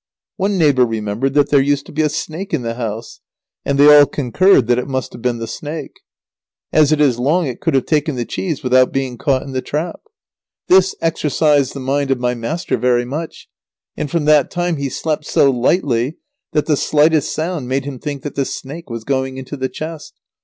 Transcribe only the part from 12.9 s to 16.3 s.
much, and from that time he slept so lightly